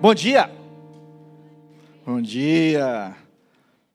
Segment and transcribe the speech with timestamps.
[0.00, 0.48] Bom dia!
[2.06, 3.16] Bom dia!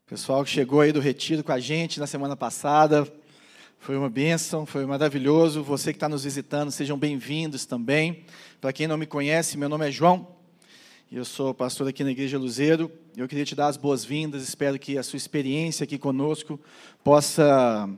[0.05, 3.07] Pessoal que chegou aí do retiro com a gente na semana passada,
[3.79, 5.63] foi uma bênção, foi maravilhoso.
[5.63, 8.25] Você que está nos visitando, sejam bem-vindos também.
[8.59, 10.27] Para quem não me conhece, meu nome é João,
[11.09, 12.91] eu sou pastor aqui na Igreja Luzeiro.
[13.15, 16.59] Eu queria te dar as boas-vindas, espero que a sua experiência aqui conosco
[17.01, 17.89] possa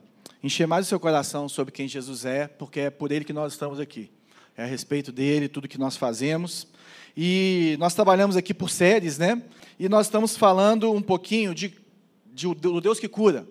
[0.43, 3.53] encher mais o seu coração sobre quem Jesus é, porque é por ele que nós
[3.53, 4.11] estamos aqui.
[4.55, 6.67] É a respeito dele, tudo que nós fazemos.
[7.15, 9.41] E nós trabalhamos aqui por séries, né?
[9.79, 11.73] E nós estamos falando um pouquinho de,
[12.33, 13.47] de, do Deus que cura.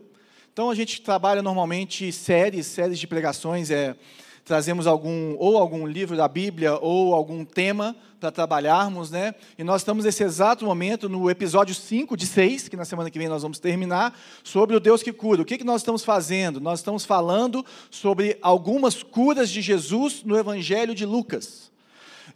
[0.53, 3.97] Então a gente trabalha normalmente séries, séries de pregações, é,
[4.45, 9.35] trazemos algum ou algum livro da Bíblia ou algum tema para trabalharmos, né?
[9.59, 13.19] E nós estamos nesse exato momento no episódio 5 de 6, que na semana que
[13.19, 15.43] vem nós vamos terminar, sobre o Deus que cura.
[15.43, 16.61] O que, que nós estamos fazendo?
[16.61, 21.73] Nós estamos falando sobre algumas curas de Jesus no Evangelho de Lucas.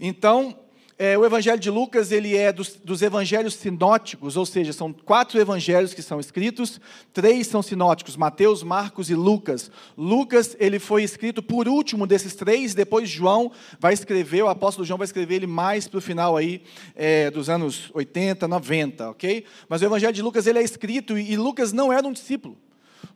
[0.00, 0.56] Então,
[0.98, 5.38] é, o Evangelho de Lucas ele é dos, dos, evangelhos sinóticos, ou seja, são quatro
[5.38, 6.80] evangelhos que são escritos,
[7.12, 9.70] três são sinóticos, Mateus, Marcos e Lucas.
[9.96, 14.98] Lucas ele foi escrito por último desses três, depois João vai escrever, o apóstolo João
[14.98, 16.62] vai escrever ele mais para o final aí
[16.96, 19.44] é, dos anos 80, 90, ok?
[19.68, 22.58] Mas o Evangelho de Lucas ele é escrito e, e Lucas não era um discípulo.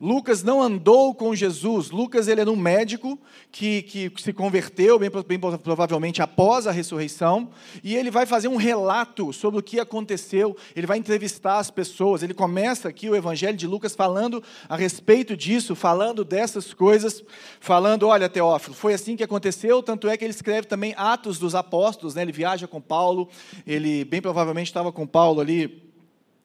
[0.01, 1.91] Lucas não andou com Jesus.
[1.91, 3.19] Lucas ele era um médico
[3.53, 7.51] que, que se converteu, bem, bem, provavelmente após a ressurreição,
[7.85, 10.57] e ele vai fazer um relato sobre o que aconteceu.
[10.75, 12.23] Ele vai entrevistar as pessoas.
[12.23, 17.23] Ele começa aqui o Evangelho de Lucas falando a respeito disso, falando dessas coisas,
[17.61, 19.83] falando: olha, Teófilo, foi assim que aconteceu.
[19.83, 22.17] Tanto é que ele escreve também Atos dos Apóstolos.
[22.17, 22.23] Né?
[22.23, 23.29] Ele viaja com Paulo.
[23.65, 25.92] Ele bem provavelmente estava com Paulo ali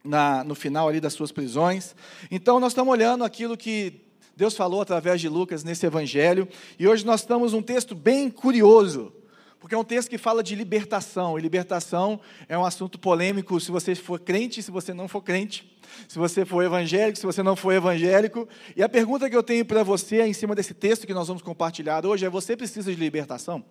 [0.08, 1.96] na, no final ali das suas prisões.
[2.32, 4.02] Então, nós estamos olhando aquilo que
[4.36, 9.12] Deus falou através de Lucas nesse evangelho, e hoje nós estamos um texto bem curioso,
[9.60, 13.72] porque é um texto que fala de libertação, e libertação é um assunto polêmico se
[13.72, 15.76] você for crente, se você não for crente,
[16.08, 18.48] se você for evangélico, se você não for evangélico.
[18.76, 21.42] E a pergunta que eu tenho para você, em cima desse texto que nós vamos
[21.42, 23.66] compartilhar hoje, é: você precisa de libertação?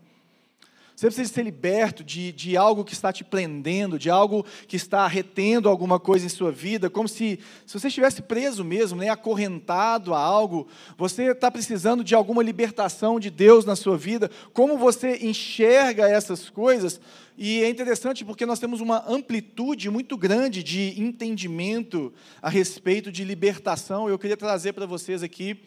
[0.96, 5.06] Você precisa ser liberto de, de algo que está te prendendo, de algo que está
[5.06, 10.14] retendo alguma coisa em sua vida, como se, se você estivesse preso mesmo, né, acorrentado
[10.14, 10.66] a algo.
[10.96, 14.30] Você está precisando de alguma libertação de Deus na sua vida.
[14.54, 16.98] Como você enxerga essas coisas?
[17.36, 23.22] E é interessante porque nós temos uma amplitude muito grande de entendimento a respeito de
[23.22, 24.08] libertação.
[24.08, 25.58] Eu queria trazer para vocês aqui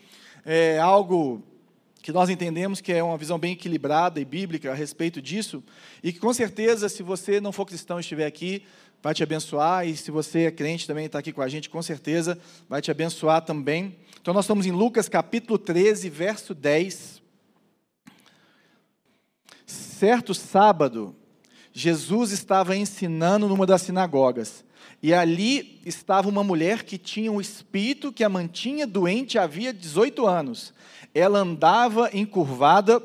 [0.43, 1.43] é, algo
[2.01, 5.63] que nós entendemos que é uma visão bem equilibrada e bíblica a respeito disso,
[6.01, 8.63] e que com certeza, se você não for cristão e estiver aqui,
[9.01, 11.81] vai te abençoar, e se você é crente também está aqui com a gente, com
[11.81, 13.95] certeza vai te abençoar também.
[14.21, 17.21] Então nós estamos em Lucas capítulo 13, verso 10.
[19.65, 21.15] Certo sábado,
[21.71, 24.63] Jesus estava ensinando numa das sinagogas,
[25.01, 30.27] e ali estava uma mulher que tinha um espírito que a mantinha doente havia 18
[30.27, 30.73] anos
[31.13, 33.01] ela andava encurvada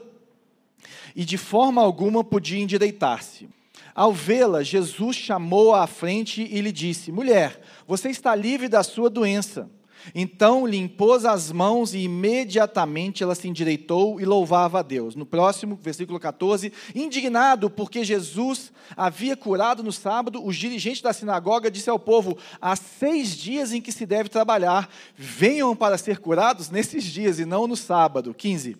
[1.14, 3.48] e de forma alguma podia endireitar-se.
[3.94, 9.08] Ao vê-la, Jesus chamou-a à frente e lhe disse: Mulher, você está livre da sua
[9.08, 9.70] doença.
[10.14, 15.14] Então lhe impôs as mãos e imediatamente ela se endireitou e louvava a Deus.
[15.14, 21.70] No próximo, versículo 14, indignado porque Jesus havia curado no sábado, o dirigente da sinagoga
[21.70, 26.70] disse ao povo: há seis dias em que se deve trabalhar, venham para ser curados
[26.70, 28.34] nesses dias e não no sábado.
[28.34, 28.76] 15.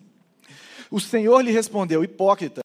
[0.91, 2.63] O Senhor lhe respondeu: Hipócritas,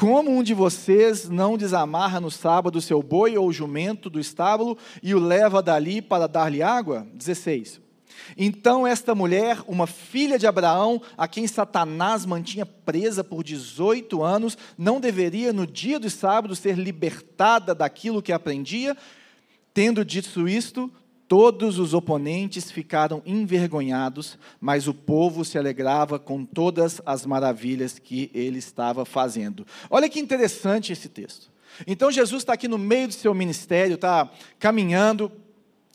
[0.00, 5.14] como um de vocês não desamarra no sábado seu boi ou jumento do estábulo e
[5.14, 7.06] o leva dali para dar-lhe água?
[7.12, 7.82] 16.
[8.34, 14.56] Então esta mulher, uma filha de Abraão, a quem Satanás mantinha presa por 18 anos,
[14.78, 18.96] não deveria no dia do sábado ser libertada daquilo que aprendia?
[19.74, 20.90] Tendo dito isto,
[21.30, 28.32] Todos os oponentes ficaram envergonhados, mas o povo se alegrava com todas as maravilhas que
[28.34, 29.64] ele estava fazendo.
[29.88, 31.48] Olha que interessante esse texto.
[31.86, 34.28] Então Jesus está aqui no meio do seu ministério, está
[34.58, 35.30] caminhando,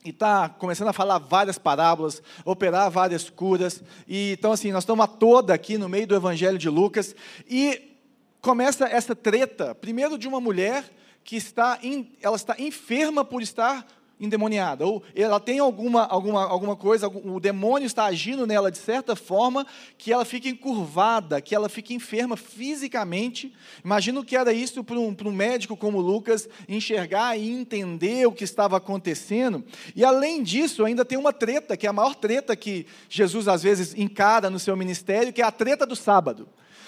[0.05, 3.83] e está começando a falar várias parábolas, operar várias curas.
[4.07, 7.13] E então assim, nós estamos a toda aqui no meio do Evangelho de Lucas
[7.45, 7.97] e
[8.39, 10.89] começa essa treta, primeiro de uma mulher
[11.25, 11.77] que está,
[12.21, 13.85] ela está enferma por estar
[14.19, 19.15] endemoniada, ou ela tem alguma, alguma, alguma coisa, o demônio está agindo nela de certa
[19.15, 19.65] forma
[19.97, 23.53] que ela fica encurvada, que ela fica enferma fisicamente.
[23.83, 28.31] Imagino que era isso para um, para um médico como Lucas enxergar e entender o
[28.31, 29.63] que estava acontecendo.
[29.95, 33.63] E além disso, ainda tem uma treta, que é a maior treta que Jesus às
[33.63, 36.47] vezes encara no seu ministério, que é a treta do sábado.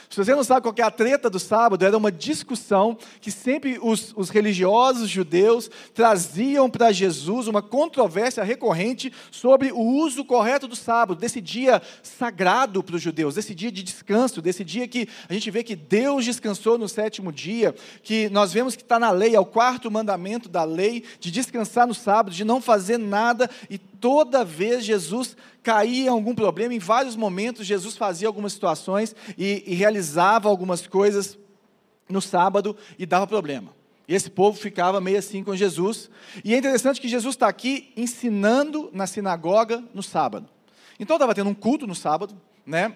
[0.10, 3.78] Se você não sabe qual é a treta do sábado, era uma discussão que sempre
[3.82, 10.76] os, os religiosos judeus traziam para Jesus, uma controvérsia recorrente sobre o uso correto do
[10.76, 15.34] sábado, desse dia sagrado para os judeus, desse dia de descanso, desse dia que a
[15.34, 19.36] gente vê que Deus descansou no sétimo dia, que nós vemos que está na lei,
[19.36, 23.78] é o quarto mandamento da lei, de descansar no sábado, de não fazer nada, e
[24.00, 29.64] toda vez Jesus caía em algum problema, em vários momentos Jesus fazia algumas situações e,
[29.66, 31.38] e realizava algumas coisas
[32.10, 33.76] no sábado e dava problema.
[34.08, 36.10] E esse povo ficava meio assim com Jesus.
[36.44, 40.48] E é interessante que Jesus está aqui ensinando na sinagoga no sábado.
[40.98, 42.96] Então estava tendo um culto no sábado, né?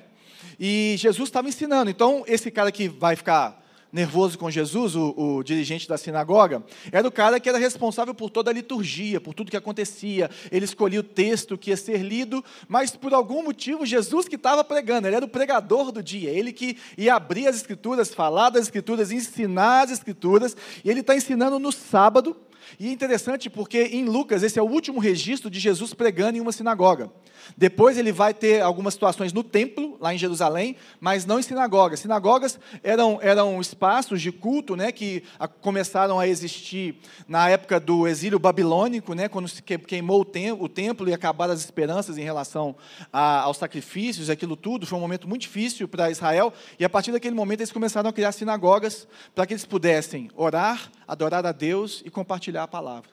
[0.59, 1.91] E Jesus estava ensinando.
[1.91, 3.60] Então esse cara que vai ficar
[3.91, 8.29] nervoso com Jesus, o, o, dirigente da sinagoga, era o cara que era responsável por
[8.29, 10.29] toda a liturgia, por tudo que acontecia.
[10.51, 14.63] Ele escolhia o texto que ia ser lido, mas por algum motivo Jesus que estava
[14.63, 18.63] pregando, ele era o pregador do dia, ele que ia abrir as escrituras, falar das
[18.63, 22.35] escrituras, ensinar as escrituras, e ele está ensinando no sábado.
[22.79, 26.41] E é interessante porque em Lucas, esse é o último registro de Jesus pregando em
[26.41, 27.11] uma sinagoga.
[27.57, 31.99] Depois ele vai ter algumas situações no templo, lá em Jerusalém, mas não em sinagogas.
[31.99, 35.23] Sinagogas eram, eram espaços de culto né, que
[35.61, 36.95] começaram a existir
[37.27, 41.53] na época do exílio babilônico, né, quando se queimou o, tem, o templo e acabaram
[41.53, 42.75] as esperanças em relação
[43.11, 44.85] a, aos sacrifícios, aquilo tudo.
[44.85, 46.53] Foi um momento muito difícil para Israel.
[46.79, 50.91] E a partir daquele momento eles começaram a criar sinagogas para que eles pudessem orar,
[51.11, 53.09] adorar a Deus e compartilhar a palavra.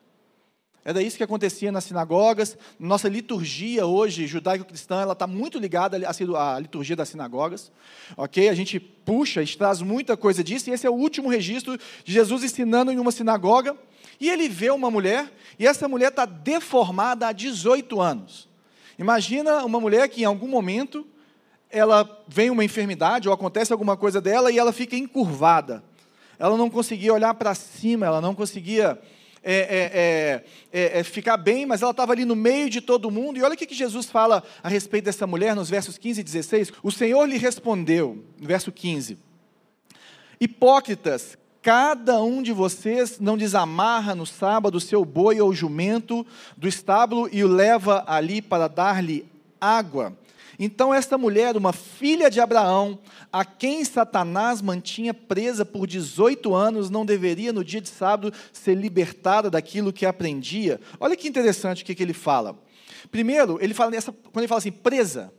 [0.84, 2.56] Era isso que acontecia nas sinagogas.
[2.78, 7.72] Nossa liturgia hoje, judaico-cristã, ela está muito ligada à liturgia das sinagogas.
[8.16, 8.48] Ok?
[8.48, 10.70] A gente puxa, traz muita coisa disso.
[10.70, 13.76] E esse é o último registro de Jesus ensinando em uma sinagoga.
[14.20, 18.48] E ele vê uma mulher, e essa mulher está deformada há 18 anos.
[18.96, 21.04] Imagina uma mulher que em algum momento
[21.68, 25.82] ela vem uma enfermidade ou acontece alguma coisa dela e ela fica encurvada.
[26.38, 28.98] Ela não conseguia olhar para cima, ela não conseguia
[29.42, 30.42] é é,
[30.72, 33.38] é, é, é, ficar bem, mas ela estava ali no meio de todo mundo.
[33.38, 36.72] E olha o que Jesus fala a respeito dessa mulher nos versos 15 e 16.
[36.82, 39.16] O Senhor lhe respondeu, no verso 15:
[40.40, 46.26] Hipócritas, cada um de vocês não desamarra no sábado o seu boi ou jumento
[46.56, 49.24] do estábulo e o leva ali para dar-lhe
[49.60, 50.16] água.
[50.58, 52.98] Então, esta mulher, uma filha de Abraão,
[53.32, 58.74] a quem Satanás mantinha presa por 18 anos, não deveria, no dia de sábado, ser
[58.74, 60.80] libertada daquilo que aprendia?
[60.98, 62.58] Olha que interessante o que, que ele fala.
[63.08, 65.32] Primeiro, ele fala nessa, quando ele fala assim, presa,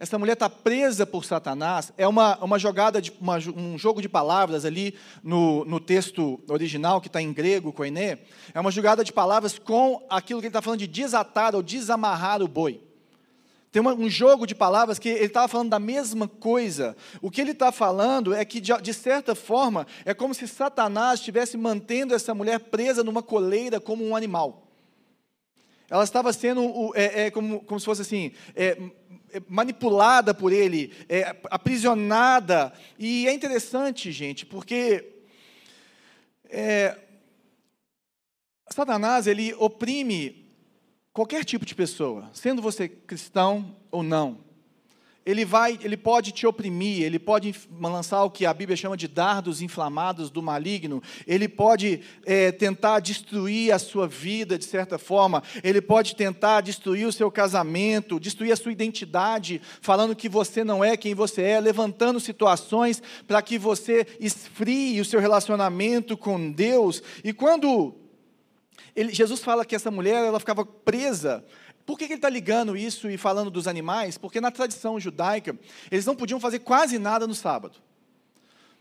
[0.00, 4.08] essa mulher está presa por Satanás, é uma, uma jogada, de, uma, um jogo de
[4.08, 8.18] palavras ali no, no texto original, que está em grego, koiné,
[8.54, 12.42] é uma jogada de palavras com aquilo que ele está falando de desatar ou desamarrar
[12.42, 12.80] o boi.
[13.74, 16.96] Tem uma, um jogo de palavras que ele estava falando da mesma coisa.
[17.20, 21.18] O que ele está falando é que, de, de, certa forma, é como se Satanás
[21.18, 24.68] estivesse mantendo essa mulher presa numa coleira como um animal.
[25.90, 28.78] Ela estava sendo é, é, como, como se fosse assim, é,
[29.32, 32.72] é, manipulada por ele, é, aprisionada.
[32.96, 35.04] E é interessante, gente, porque
[36.48, 36.96] é,
[38.70, 40.43] Satanás ele oprime
[41.14, 44.38] qualquer tipo de pessoa, sendo você cristão ou não,
[45.24, 49.08] ele vai, ele pode te oprimir, ele pode lançar o que a Bíblia chama de
[49.08, 55.42] dardos inflamados do maligno, ele pode é, tentar destruir a sua vida de certa forma,
[55.62, 60.84] ele pode tentar destruir o seu casamento, destruir a sua identidade, falando que você não
[60.84, 67.02] é quem você é, levantando situações para que você esfrie o seu relacionamento com Deus.
[67.22, 68.03] E quando
[68.94, 71.44] ele, Jesus fala que essa mulher ela ficava presa.
[71.84, 74.16] Por que, que ele está ligando isso e falando dos animais?
[74.16, 75.58] Porque na tradição judaica,
[75.90, 77.78] eles não podiam fazer quase nada no sábado.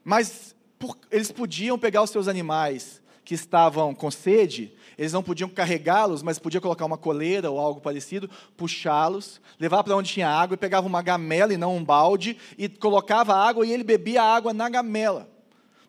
[0.03, 5.49] Mas por, eles podiam pegar os seus animais que estavam com sede, eles não podiam
[5.49, 10.55] carregá-los, mas podiam colocar uma coleira ou algo parecido, puxá-los, levar para onde tinha água
[10.55, 14.35] e pegava uma gamela e não um balde e colocava água e ele bebia a
[14.35, 15.29] água na gamela.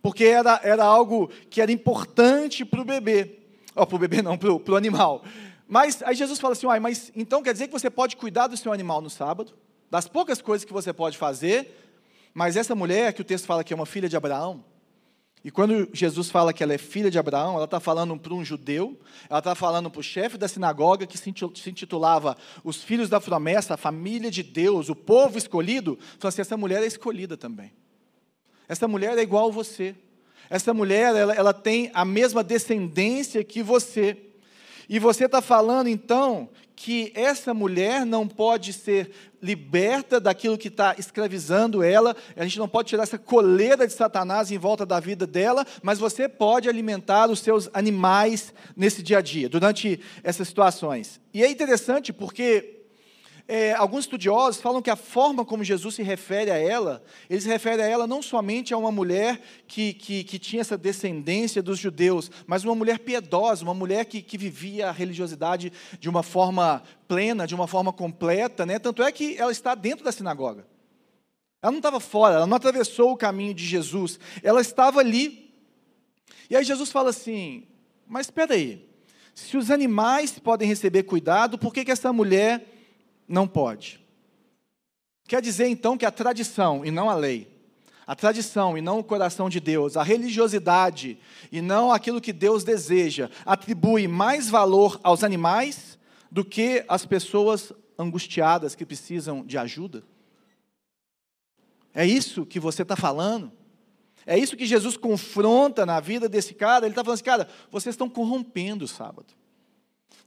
[0.00, 3.43] Porque era, era algo que era importante para o bebê.
[3.74, 5.24] Ó, para o bebê não, para o animal.
[5.66, 8.72] Mas aí Jesus fala assim, mas então quer dizer que você pode cuidar do seu
[8.72, 9.52] animal no sábado?
[9.90, 11.76] Das poucas coisas que você pode fazer,
[12.32, 14.64] mas essa mulher que o texto fala que é uma filha de Abraão,
[15.44, 18.42] e quando Jesus fala que ela é filha de Abraão, ela está falando para um
[18.42, 23.20] judeu, ela está falando para o chefe da sinagoga, que se intitulava Os Filhos da
[23.20, 25.98] Promessa, a família de Deus, o povo escolhido.
[26.18, 27.70] Falou assim: essa mulher é escolhida também.
[28.66, 29.94] Essa mulher é igual a você.
[30.50, 34.16] Essa mulher, ela, ela tem a mesma descendência que você.
[34.88, 39.10] E você está falando então que essa mulher não pode ser
[39.40, 44.50] liberta daquilo que está escravizando ela, a gente não pode tirar essa coleira de Satanás
[44.50, 49.22] em volta da vida dela, mas você pode alimentar os seus animais nesse dia a
[49.22, 51.20] dia, durante essas situações.
[51.32, 52.83] E é interessante porque
[53.46, 57.48] é, alguns estudiosos falam que a forma como Jesus se refere a ela, ele se
[57.48, 61.78] refere a ela não somente a uma mulher que, que, que tinha essa descendência dos
[61.78, 65.70] judeus, mas uma mulher piedosa, uma mulher que, que vivia a religiosidade
[66.00, 68.78] de uma forma plena, de uma forma completa, né?
[68.78, 70.66] tanto é que ela está dentro da sinagoga.
[71.60, 75.52] Ela não estava fora, ela não atravessou o caminho de Jesus, ela estava ali.
[76.48, 77.66] E aí Jesus fala assim:
[78.06, 78.86] Mas espera aí,
[79.34, 82.73] se os animais podem receber cuidado, por que, que essa mulher
[83.28, 84.00] não pode.
[85.26, 87.48] Quer dizer então que a tradição e não a lei,
[88.06, 91.18] a tradição e não o coração de Deus, a religiosidade
[91.50, 95.98] e não aquilo que Deus deseja, atribui mais valor aos animais
[96.30, 100.02] do que às pessoas angustiadas que precisam de ajuda?
[101.94, 103.52] É isso que você está falando?
[104.26, 106.86] É isso que Jesus confronta na vida desse cara?
[106.86, 109.32] Ele está falando assim, cara, vocês estão corrompendo o sábado.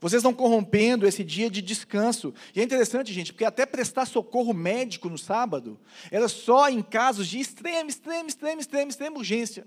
[0.00, 2.32] Vocês estão corrompendo esse dia de descanso.
[2.54, 5.78] E é interessante, gente, porque até prestar socorro médico no sábado
[6.10, 9.66] era só em casos de extrema, extrema, extrema, extrema, extrema urgência.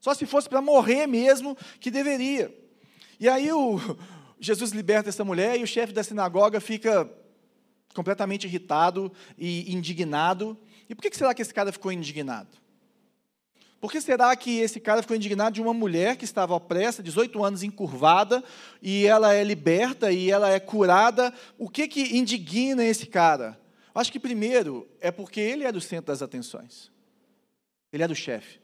[0.00, 2.54] Só se fosse para morrer mesmo que deveria.
[3.18, 3.80] E aí o
[4.38, 7.10] Jesus liberta essa mulher e o chefe da sinagoga fica
[7.94, 10.56] completamente irritado e indignado.
[10.88, 12.63] E por que será que esse cara ficou indignado?
[13.84, 17.44] Por que será que esse cara ficou indignado de uma mulher que estava opressa, 18
[17.44, 18.42] anos encurvada,
[18.80, 21.30] e ela é liberta e ela é curada?
[21.58, 23.60] O que que indigna esse cara?
[23.94, 26.90] Acho que primeiro é porque ele é do centro das atenções.
[27.92, 28.58] Ele é do chefe.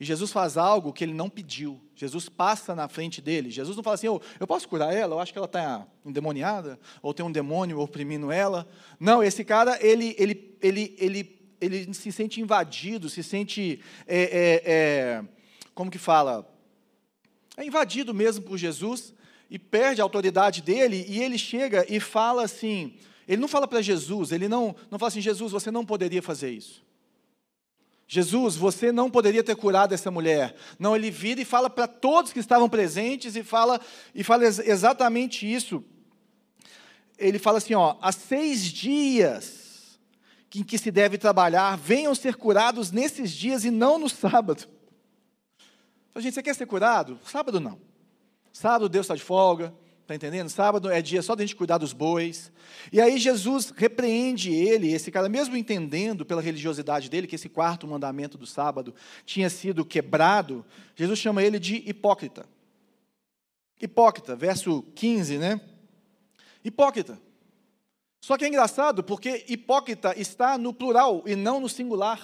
[0.00, 1.80] E Jesus faz algo que ele não pediu.
[1.94, 3.52] Jesus passa na frente dele.
[3.52, 5.14] Jesus não fala assim, oh, eu posso curar ela?
[5.14, 8.68] Eu acho que ela está endemoniada, ou tem um demônio oprimindo ela.
[8.98, 11.24] Não, esse cara, ele, ele, ele, ele
[11.66, 15.24] ele se sente invadido, se sente, é, é, é,
[15.74, 16.48] como que fala?
[17.56, 19.14] É invadido mesmo por Jesus
[19.50, 22.94] e perde a autoridade dele e ele chega e fala assim,
[23.26, 26.50] ele não fala para Jesus, ele não, não fala assim, Jesus, você não poderia fazer
[26.50, 26.84] isso.
[28.08, 30.54] Jesus, você não poderia ter curado essa mulher.
[30.78, 33.80] Não, ele vira e fala para todos que estavam presentes e fala
[34.14, 35.82] e fala exatamente isso.
[37.18, 39.55] Ele fala assim, ó, há seis dias
[40.54, 44.66] em que se deve trabalhar venham ser curados nesses dias e não no sábado.
[46.10, 47.18] Então, gente, você quer ser curado?
[47.24, 47.78] Sábado não.
[48.52, 50.48] Sábado Deus está de folga, está entendendo?
[50.48, 52.50] Sábado é dia só de a gente cuidar dos bois.
[52.90, 57.86] E aí Jesus repreende ele, esse cara, mesmo entendendo pela religiosidade dele que esse quarto
[57.86, 58.94] mandamento do sábado
[59.26, 62.46] tinha sido quebrado, Jesus chama ele de hipócrita.
[63.78, 65.60] Hipócrita, verso 15, né?
[66.64, 67.25] Hipócrita.
[68.26, 72.20] Só que é engraçado porque hipócrita está no plural e não no singular.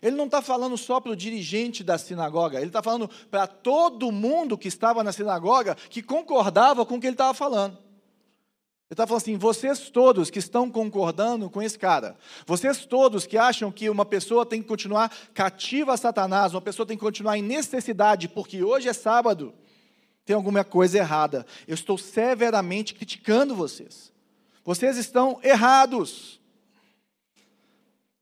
[0.00, 4.10] Ele não está falando só para o dirigente da sinagoga, ele está falando para todo
[4.10, 7.74] mundo que estava na sinagoga que concordava com o que ele estava falando.
[7.74, 13.36] Ele está falando assim: vocês todos que estão concordando com esse cara, vocês todos que
[13.36, 17.36] acham que uma pessoa tem que continuar cativa a Satanás, uma pessoa tem que continuar
[17.36, 19.52] em necessidade, porque hoje é sábado,
[20.24, 21.44] tem alguma coisa errada.
[21.68, 24.13] Eu estou severamente criticando vocês.
[24.64, 26.40] Vocês estão errados.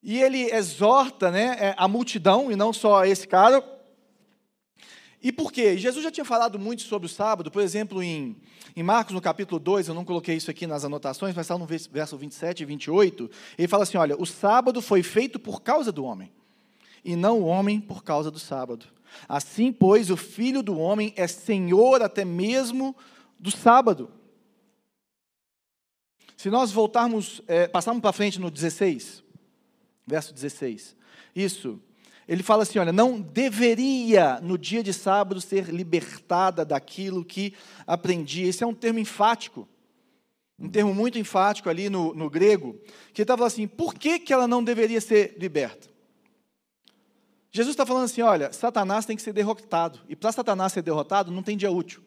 [0.03, 3.63] E ele exorta né, é, a multidão, e não só esse cara.
[5.23, 5.79] E por quê?
[5.79, 8.37] Jesus já tinha falado muito sobre o sábado, por exemplo, em,
[8.75, 11.65] em Marcos, no capítulo 2, eu não coloquei isso aqui nas anotações, mas está no
[11.65, 16.05] verso 27 e 28, ele fala assim: olha, o sábado foi feito por causa do
[16.05, 16.33] homem,
[17.05, 18.87] e não o homem por causa do sábado.
[19.29, 22.97] Assim, pois, o filho do homem é senhor até mesmo
[23.39, 24.11] do sábado.
[26.43, 29.23] Se nós voltarmos, é, passarmos para frente no 16,
[30.05, 30.97] verso 16,
[31.37, 31.81] isso,
[32.27, 37.55] ele fala assim: olha, não deveria no dia de sábado ser libertada daquilo que
[37.87, 38.43] aprendi.
[38.43, 39.69] Esse é um termo enfático,
[40.59, 42.77] um termo muito enfático ali no, no grego,
[43.15, 45.89] que está falando assim: por que, que ela não deveria ser liberta?
[47.53, 51.31] Jesus está falando assim: olha, Satanás tem que ser derrotado, e para Satanás ser derrotado
[51.31, 52.03] não tem dia útil.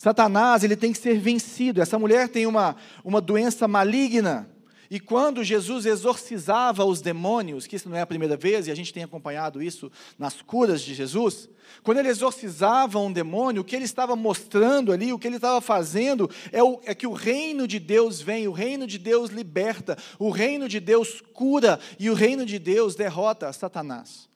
[0.00, 1.82] Satanás ele tem que ser vencido.
[1.82, 4.48] Essa mulher tem uma, uma doença maligna.
[4.90, 8.74] E quando Jesus exorcizava os demônios, que isso não é a primeira vez, e a
[8.74, 11.50] gente tem acompanhado isso nas curas de Jesus,
[11.82, 15.60] quando ele exorcizava um demônio, o que ele estava mostrando ali, o que ele estava
[15.60, 19.98] fazendo, é, o, é que o reino de Deus vem, o reino de Deus liberta,
[20.18, 24.30] o reino de Deus cura, e o reino de Deus derrota Satanás.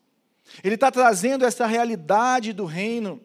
[0.63, 3.19] Ele está trazendo essa realidade do reino.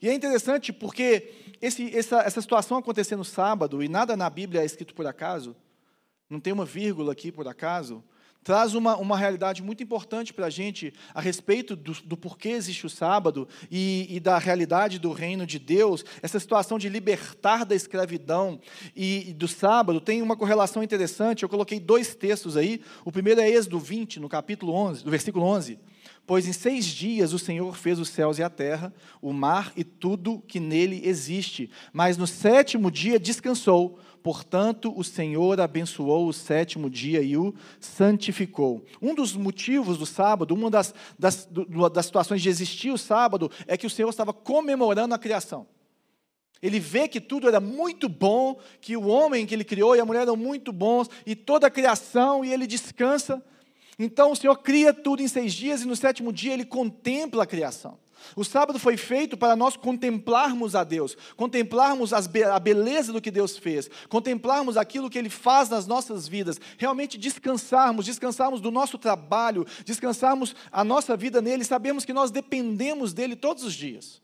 [0.00, 4.62] E é interessante porque esse, essa, essa situação acontecer no sábado, e nada na Bíblia
[4.62, 5.56] é escrito por acaso,
[6.28, 8.02] não tem uma vírgula aqui por acaso,
[8.42, 12.84] traz uma, uma realidade muito importante para a gente a respeito do, do, porquê existe
[12.84, 16.04] o sábado e, e, da realidade do reino de Deus.
[16.20, 18.60] Essa situação de libertar da escravidão
[18.96, 21.42] e, e, do sábado tem uma correlação interessante.
[21.44, 22.82] Eu coloquei dois textos aí.
[23.04, 25.78] O primeiro é Êxodo 20, no capítulo 11, do versículo 11.
[26.26, 29.82] Pois em seis dias o Senhor fez os céus e a terra, o mar e
[29.82, 31.68] tudo que nele existe.
[31.92, 33.98] Mas no sétimo dia descansou.
[34.22, 38.84] Portanto, o Senhor abençoou o sétimo dia e o santificou.
[39.00, 41.48] Um dos motivos do sábado, uma das, das,
[41.92, 45.66] das situações de existir o sábado, é que o Senhor estava comemorando a criação.
[46.62, 50.04] Ele vê que tudo era muito bom, que o homem que ele criou e a
[50.04, 53.44] mulher eram muito bons, e toda a criação, e ele descansa.
[53.98, 57.46] Então o Senhor cria tudo em seis dias, e no sétimo dia ele contempla a
[57.46, 57.98] criação.
[58.36, 63.58] O sábado foi feito para nós contemplarmos a Deus, contemplarmos a beleza do que Deus
[63.58, 69.66] fez, contemplarmos aquilo que Ele faz nas nossas vidas, realmente descansarmos, descansarmos do nosso trabalho,
[69.84, 74.22] descansarmos a nossa vida nele, sabemos que nós dependemos dele todos os dias.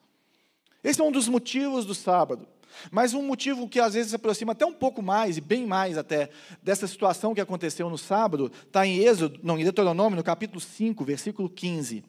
[0.83, 2.47] Esse é um dos motivos do sábado.
[2.91, 5.99] Mas um motivo que às vezes se aproxima até um pouco mais, e bem mais
[5.99, 6.31] até,
[6.63, 11.05] dessa situação que aconteceu no sábado, está em Êxodo, não, em Deuteronômio, no capítulo 5,
[11.05, 12.05] versículo 15,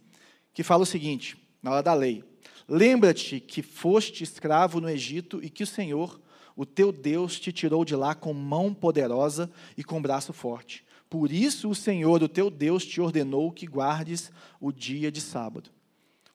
[0.53, 2.23] que fala o seguinte: na hora da lei.
[2.67, 6.21] Lembra-te que foste escravo no Egito e que o Senhor,
[6.55, 10.85] o teu Deus, te tirou de lá com mão poderosa e com braço forte.
[11.09, 15.71] Por isso o Senhor, o teu Deus, te ordenou que guardes o dia de sábado.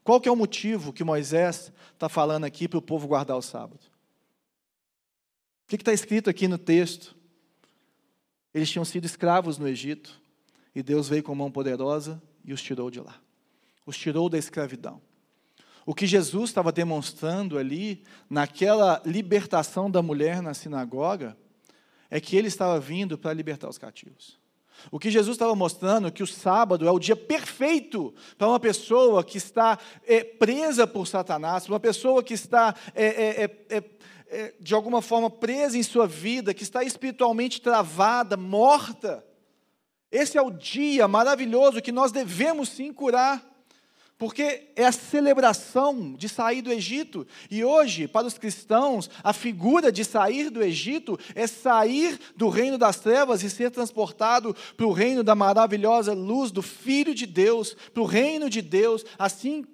[0.02, 3.42] Qual que é o motivo que Moisés está falando aqui para o povo guardar o
[3.42, 3.80] sábado?
[5.64, 7.16] O que está escrito aqui no texto?
[8.52, 10.21] Eles tinham sido escravos no Egito
[10.75, 13.18] e Deus veio com mão poderosa e os tirou de lá.
[13.87, 15.00] Os tirou da escravidão.
[15.87, 21.37] O que Jesus estava demonstrando ali, naquela libertação da mulher na sinagoga,
[22.11, 24.38] é que ele estava vindo para libertar os cativos.
[24.90, 28.61] O que Jesus estava mostrando é que o sábado é o dia perfeito para uma
[28.61, 33.85] pessoa que está é, presa por Satanás, uma pessoa que está é, é,
[34.60, 39.25] de alguma forma presa em sua vida, que está espiritualmente travada, morta.
[40.10, 43.54] Esse é o dia maravilhoso que nós devemos sim curar.
[44.16, 47.26] Porque é a celebração de sair do Egito.
[47.50, 52.78] E hoje, para os cristãos, a figura de sair do Egito é sair do reino
[52.78, 57.76] das trevas e ser transportado para o reino da maravilhosa luz do Filho de Deus,
[57.92, 59.04] para o reino de Deus.
[59.18, 59.64] Assim,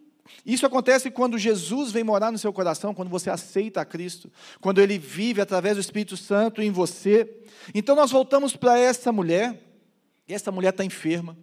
[0.45, 4.81] isso acontece quando Jesus vem morar no seu coração, quando você aceita a Cristo, quando
[4.81, 7.43] ele vive através do Espírito Santo em você.
[7.75, 9.61] Então, nós voltamos para essa mulher,
[10.27, 11.37] e essa mulher está enferma.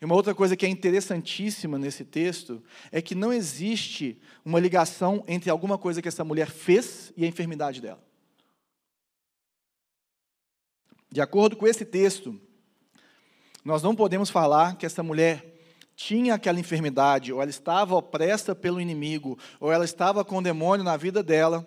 [0.00, 5.22] E uma outra coisa que é interessantíssima nesse texto é que não existe uma ligação
[5.28, 8.02] entre alguma coisa que essa mulher fez e a enfermidade dela.
[11.08, 12.40] De acordo com esse texto,
[13.64, 15.51] nós não podemos falar que essa mulher
[16.04, 20.84] tinha aquela enfermidade, ou ela estava opressa pelo inimigo, ou ela estava com o demônio
[20.84, 21.64] na vida dela,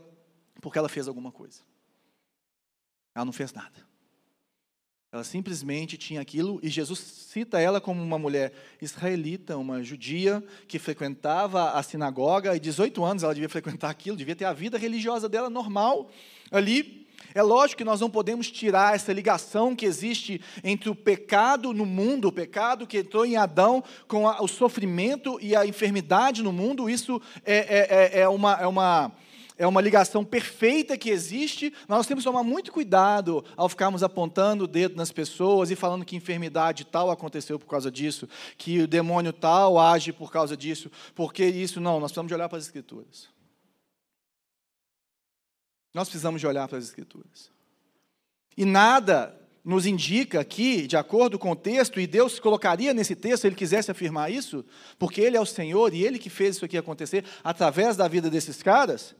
[0.61, 1.61] porque ela fez alguma coisa.
[3.15, 3.85] Ela não fez nada.
[5.09, 10.77] Ela simplesmente tinha aquilo, e Jesus cita ela como uma mulher israelita, uma judia, que
[10.77, 15.29] frequentava a sinagoga, e 18 anos ela devia frequentar aquilo, devia ter a vida religiosa
[15.29, 16.11] dela normal
[16.51, 17.04] ali.
[17.35, 21.85] É lógico que nós não podemos tirar essa ligação que existe entre o pecado no
[21.85, 26.53] mundo, o pecado que entrou em Adão, com a, o sofrimento e a enfermidade no
[26.53, 28.53] mundo, isso é, é, é, é uma.
[28.53, 29.11] É uma
[29.57, 34.65] é uma ligação perfeita que existe, nós temos que tomar muito cuidado ao ficarmos apontando
[34.65, 38.87] o dedo nas pessoas e falando que enfermidade tal aconteceu por causa disso, que o
[38.87, 42.65] demônio tal age por causa disso, porque isso não, nós precisamos de olhar para as
[42.65, 43.34] Escrituras.
[45.95, 47.49] Nós precisamos de olhar para as Escrituras.
[48.57, 53.43] E nada nos indica aqui, de acordo com o texto, e Deus colocaria nesse texto,
[53.43, 54.65] se ele quisesse afirmar isso,
[54.99, 58.29] porque Ele é o Senhor e Ele que fez isso aqui acontecer através da vida
[58.29, 59.15] desses caras,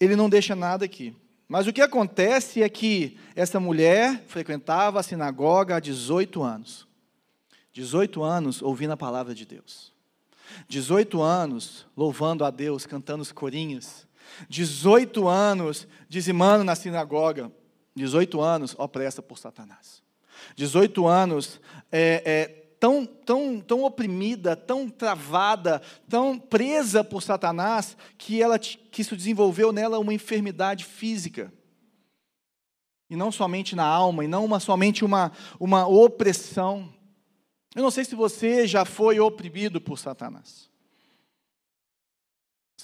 [0.00, 1.14] ele não deixa nada aqui.
[1.46, 6.88] Mas o que acontece é que essa mulher frequentava a sinagoga há 18 anos.
[7.70, 9.92] 18 anos ouvindo a palavra de Deus.
[10.68, 14.03] 18 anos louvando a Deus, cantando os corinhos.
[14.48, 17.50] 18 anos dizimando na sinagoga.
[17.96, 20.02] 18 anos opressa por Satanás.
[20.56, 28.42] 18 anos é, é, tão, tão, tão oprimida, tão travada, tão presa por Satanás, que,
[28.42, 31.52] ela, que isso desenvolveu nela uma enfermidade física.
[33.08, 36.92] E não somente na alma, e não uma, somente uma, uma opressão.
[37.74, 40.70] Eu não sei se você já foi oprimido por Satanás.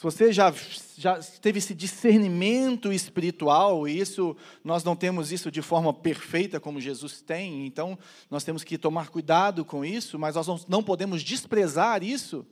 [0.00, 0.50] Se você já,
[0.96, 4.34] já teve esse discernimento espiritual, e isso
[4.64, 7.98] nós não temos isso de forma perfeita como Jesus tem, então
[8.30, 12.46] nós temos que tomar cuidado com isso, mas nós não, não podemos desprezar isso.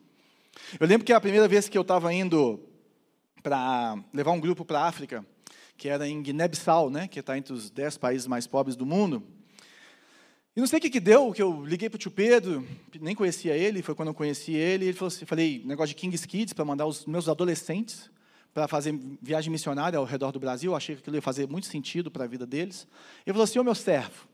[0.79, 2.61] Eu lembro que a primeira vez que eu estava indo
[3.43, 5.25] para levar um grupo para a África,
[5.75, 9.27] que era em Guiné-Bissau, né, que está entre os dez países mais pobres do mundo,
[10.59, 12.67] e não sei o que, que deu, que eu liguei para o tio Pedro,
[13.01, 16.27] nem conhecia ele, foi quando eu conheci ele, ele falou assim, falei, negócio de King's
[16.27, 18.11] Kids, para mandar os meus adolescentes
[18.53, 18.93] para fazer
[19.23, 22.25] viagem missionária ao redor do Brasil, eu achei que aquilo ia fazer muito sentido para
[22.25, 22.89] a vida deles.
[23.25, 24.27] Ele falou assim, ô meu servo,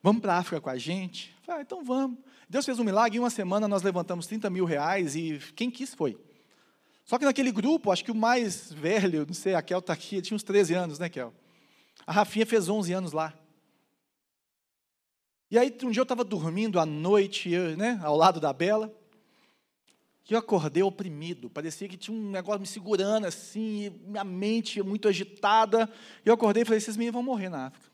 [0.00, 1.34] vamos para a África com a gente?
[1.38, 2.16] Eu falei, ah, então vamos.
[2.48, 5.92] Deus fez um milagre, em uma semana nós levantamos 30 mil reais e quem quis
[5.96, 6.16] foi.
[7.04, 10.22] Só que naquele grupo, acho que o mais velho, não sei, a Kel está aqui,
[10.22, 11.34] tinha uns 13 anos, né, Kel?
[12.06, 13.34] A Rafinha fez 11 anos lá.
[15.54, 18.92] E aí, um dia eu estava dormindo à noite, né, ao lado da Bela,
[20.28, 25.06] e eu acordei oprimido, parecia que tinha um negócio me segurando assim, minha mente muito
[25.06, 25.88] agitada.
[26.26, 27.86] E eu acordei e falei: esses meninos vão morrer na África.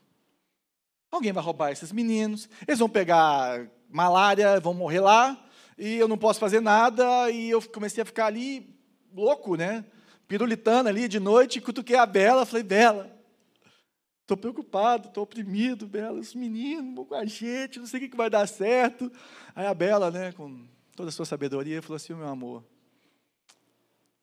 [1.11, 5.39] Alguém vai roubar esses meninos, eles vão pegar malária, vão morrer lá,
[5.77, 7.29] e eu não posso fazer nada.
[7.29, 8.75] E eu comecei a ficar ali
[9.13, 9.85] louco, né?
[10.27, 13.20] Pirulitando ali de noite, cutuquei a Bela, falei: Bela,
[14.31, 18.29] Estou preocupado, estou oprimido, Bela, os meninos com a gente, não sei o que vai
[18.29, 19.11] dar certo.
[19.53, 20.65] Aí a Bela, né, com
[20.95, 22.63] toda a sua sabedoria, falou assim: meu amor,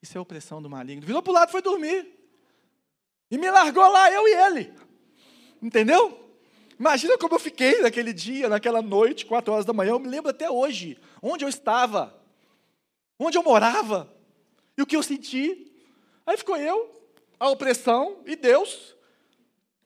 [0.01, 1.05] isso é opressão do maligno.
[1.05, 2.07] Virou para o lado e foi dormir.
[3.29, 4.73] E me largou lá, eu e ele.
[5.61, 6.33] Entendeu?
[6.79, 9.91] Imagina como eu fiquei naquele dia, naquela noite, quatro horas da manhã.
[9.91, 12.19] Eu me lembro até hoje, onde eu estava,
[13.19, 14.11] onde eu morava
[14.75, 15.71] e o que eu senti.
[16.25, 16.99] Aí ficou eu,
[17.39, 18.97] a opressão e Deus.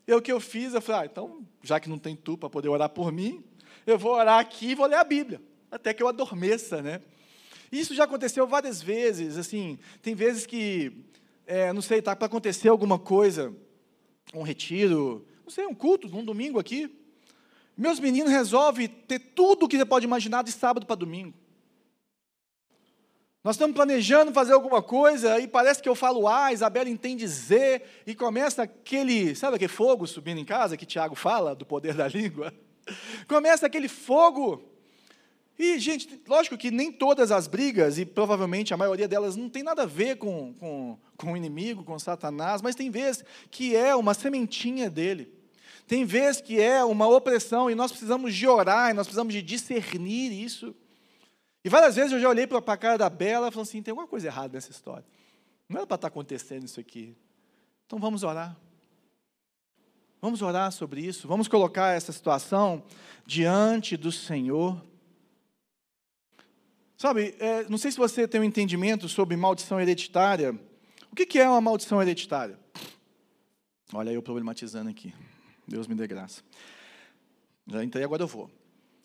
[0.08, 2.50] E o que eu fiz, eu falei, ah, então, já que não tem tu para
[2.50, 3.44] poder orar por mim,
[3.86, 7.02] eu vou orar aqui e vou ler a Bíblia, até que eu adormeça, né?
[7.72, 10.92] Isso já aconteceu várias vezes, assim, tem vezes que,
[11.48, 13.54] é, não sei, tá para acontecer alguma coisa,
[14.34, 16.94] um retiro, não sei, um culto, um domingo aqui,
[17.76, 21.34] meus meninos resolvem ter tudo o que você pode imaginar de sábado para domingo.
[23.44, 27.28] Nós estamos planejando fazer alguma coisa e parece que eu falo A, a Isabela entende
[27.28, 31.94] Z, e começa aquele, sabe aquele fogo subindo em casa que Tiago fala, do poder
[31.94, 32.54] da língua?
[33.28, 34.64] Começa aquele fogo.
[35.60, 39.62] E, gente, lógico que nem todas as brigas, e provavelmente a maioria delas não tem
[39.62, 43.94] nada a ver com, com, com o inimigo, com Satanás, mas tem vezes que é
[43.94, 45.34] uma sementinha dele.
[45.86, 49.42] Tem vezes que é uma opressão, e nós precisamos de orar, e nós precisamos de
[49.42, 50.74] discernir isso.
[51.64, 53.92] E várias vezes eu já olhei para a cara da Bela e falei assim: tem
[53.92, 55.06] alguma coisa errada nessa história.
[55.70, 57.16] Não era para estar acontecendo isso aqui.
[57.86, 58.56] Então vamos orar.
[60.22, 61.28] Vamos orar sobre isso.
[61.28, 62.84] Vamos colocar essa situação
[63.26, 64.82] diante do Senhor.
[66.98, 70.58] Sabe, é, não sei se você tem um entendimento sobre maldição hereditária.
[71.12, 72.58] O que, que é uma maldição hereditária?
[73.94, 75.14] Olha eu problematizando aqui.
[75.68, 76.42] Deus me dê graça.
[77.68, 78.50] Já entrei, agora eu vou.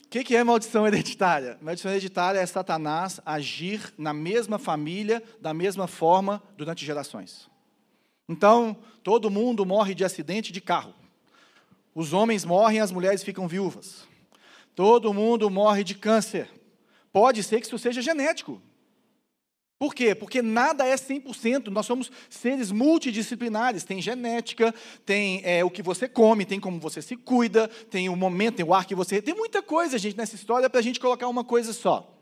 [0.09, 1.59] O que, que é maldição hereditária?
[1.61, 7.47] Maldição hereditária é Satanás agir na mesma família, da mesma forma, durante gerações.
[8.27, 10.95] Então, todo mundo morre de acidente de carro.
[11.95, 14.09] Os homens morrem, as mulheres ficam viúvas.
[14.75, 16.49] Todo mundo morre de câncer.
[17.13, 18.63] Pode ser que isso seja genético.
[19.79, 20.13] Por quê?
[20.13, 24.75] Porque nada é 100%, nós somos seres multidisciplinares, tem genética,
[25.07, 28.67] tem é, o que você come, tem como você se cuida, tem o momento, tem
[28.67, 29.23] o ar que você...
[29.23, 32.13] Tem muita coisa, gente, nessa história para a gente colocar uma coisa só.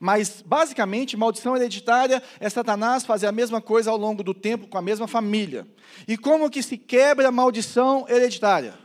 [0.00, 4.78] Mas, basicamente, maldição hereditária é Satanás fazer a mesma coisa ao longo do tempo com
[4.78, 5.68] a mesma família.
[6.08, 8.78] E como que se quebra a maldição hereditária?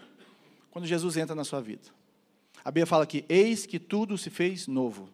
[0.69, 1.88] Quando Jesus entra na sua vida.
[2.65, 5.10] A Bíblia fala que eis que tudo se fez novo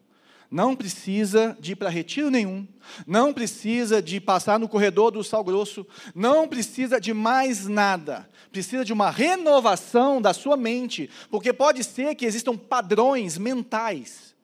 [0.50, 2.66] não precisa de ir para retiro nenhum,
[3.06, 8.28] não precisa de passar no corredor do sal grosso, não precisa de mais nada.
[8.50, 14.34] Precisa de uma renovação da sua mente, porque pode ser que existam padrões mentais,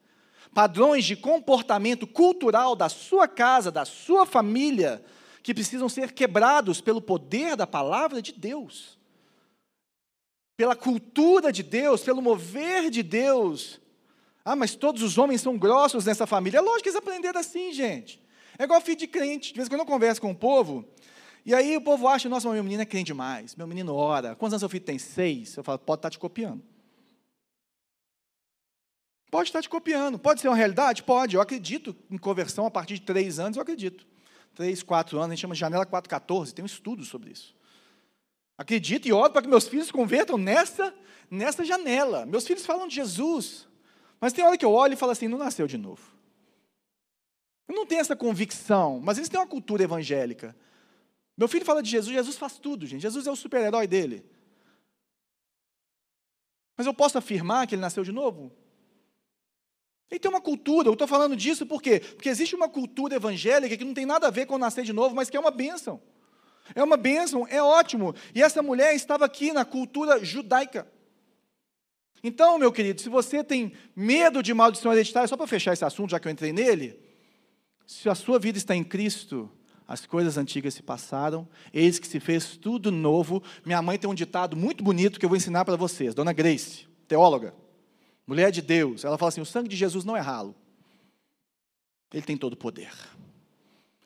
[0.53, 5.03] padrões de comportamento cultural da sua casa, da sua família,
[5.43, 8.99] que precisam ser quebrados pelo poder da palavra de Deus.
[10.57, 13.81] Pela cultura de Deus, pelo mover de Deus,
[14.45, 16.59] ah, mas todos os homens são grossos nessa família.
[16.59, 18.21] É lógico que eles aprenderam assim, gente.
[18.59, 19.53] É igual filho de crente.
[19.53, 20.85] De vez em quando eu converso com o povo,
[21.45, 24.35] e aí o povo acha, nossa, meu menino é crente demais, meu menino ora.
[24.35, 24.99] Quantos anos seu filho tem?
[24.99, 25.57] Seis.
[25.57, 26.63] Eu falo, pode estar te copiando.
[29.31, 30.19] Pode estar te copiando.
[30.19, 31.03] Pode ser uma realidade?
[31.03, 31.37] Pode.
[31.37, 34.07] Eu acredito em conversão a partir de três anos, eu acredito.
[34.55, 37.57] Três, quatro anos, a gente chama de janela 414, tem um estudo sobre isso.
[38.59, 40.95] Acredito e oro para que meus filhos se convertam nessa,
[41.31, 42.27] nessa janela.
[42.27, 43.67] Meus filhos falam de Jesus.
[44.23, 46.01] Mas tem hora que eu olho e falo assim: não nasceu de novo.
[47.69, 50.55] Não tem essa convicção, mas eles têm uma cultura evangélica.
[51.37, 53.01] Meu filho fala de Jesus, Jesus faz tudo, gente.
[53.01, 54.25] Jesus é o super-herói dele.
[56.77, 58.53] Mas eu posso afirmar que ele nasceu de novo?
[60.09, 61.99] Ele tem uma cultura, eu estou falando disso por quê?
[61.99, 65.17] Porque existe uma cultura evangélica que não tem nada a ver com nascer de novo,
[65.17, 66.01] mas que é uma bênção.
[66.75, 68.15] É uma bênção, é ótimo.
[68.35, 70.87] E essa mulher estava aqui na cultura judaica.
[72.23, 76.11] Então, meu querido, se você tem medo de maldição hereditária, só para fechar esse assunto,
[76.11, 76.99] já que eu entrei nele,
[77.87, 79.51] se a sua vida está em Cristo,
[79.87, 83.43] as coisas antigas se passaram, eis que se fez tudo novo.
[83.65, 86.15] Minha mãe tem um ditado muito bonito que eu vou ensinar para vocês.
[86.15, 87.55] Dona Grace, teóloga,
[88.27, 90.55] mulher de Deus, ela fala assim: o sangue de Jesus não é ralo,
[92.13, 92.93] ele tem todo o poder.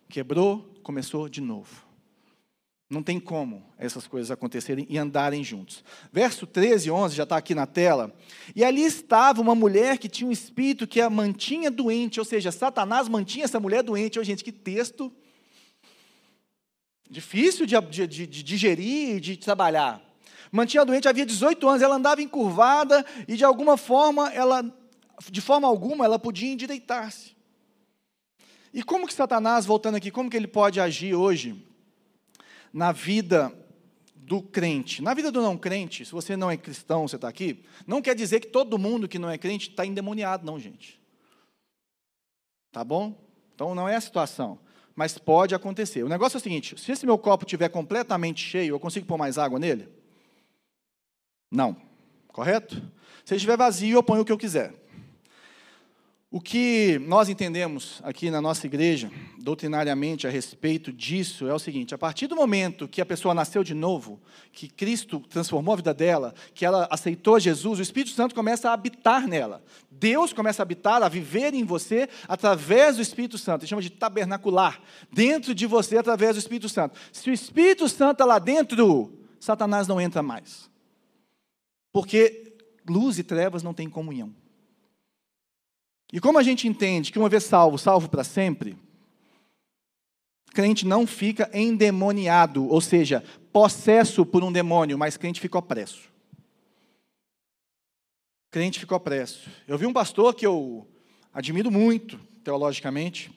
[0.09, 1.86] Quebrou, começou de novo.
[2.89, 5.83] Não tem como essas coisas acontecerem e andarem juntos.
[6.13, 8.15] Verso 13 e 11 já está aqui na tela.
[8.55, 12.53] E ali estava uma mulher que tinha um espírito que a mantinha doente, ou seja,
[12.53, 14.21] Satanás mantinha essa mulher doente.
[14.21, 15.13] Oh, gente, que texto
[17.09, 20.01] difícil de, de, de, de digerir e de trabalhar.
[20.51, 24.65] Mantinha doente, havia 18 anos, ela andava encurvada e de alguma forma, ela,
[25.31, 27.35] de forma alguma, ela podia endireitar-se.
[28.73, 31.65] E como que Satanás, voltando aqui, como que ele pode agir hoje?
[32.77, 33.51] Na vida
[34.15, 35.01] do crente.
[35.01, 38.15] Na vida do não crente, se você não é cristão, você está aqui, não quer
[38.15, 41.01] dizer que todo mundo que não é crente está endemoniado, não, gente.
[42.71, 43.19] Tá bom?
[43.55, 44.59] Então não é a situação.
[44.95, 46.03] Mas pode acontecer.
[46.03, 49.17] O negócio é o seguinte: se esse meu copo estiver completamente cheio, eu consigo pôr
[49.17, 49.89] mais água nele?
[51.51, 51.75] Não.
[52.29, 52.75] Correto?
[53.25, 54.75] Se ele estiver vazio, eu ponho o que eu quiser.
[56.29, 61.95] O que nós entendemos aqui na nossa igreja, doutrinariamente, a respeito disso, é o seguinte:
[61.95, 64.21] a partir do momento que a pessoa nasceu de novo,
[64.53, 68.73] que Cristo transformou a vida dela, que ela aceitou Jesus, o Espírito Santo começa a
[68.73, 69.63] habitar nela.
[69.89, 73.63] Deus começa a habitar, a viver em você através do Espírito Santo.
[73.63, 76.99] Ele chama de tabernacular, dentro de você através do Espírito Santo.
[77.13, 80.69] Se o Espírito Santo está lá dentro, Satanás não entra mais.
[81.93, 84.35] Porque luz e trevas não têm comunhão.
[86.13, 88.77] E como a gente entende que uma vez salvo, salvo para sempre,
[90.55, 96.09] crente não fica endemoniado, ou seja, possesso por um demônio, mas crente fica opresso.
[98.51, 99.51] Crente fica opresso.
[99.67, 100.87] Eu vi um pastor que eu
[101.33, 103.31] admiro muito, teologicamente,